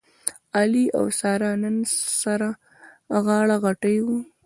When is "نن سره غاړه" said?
1.61-3.55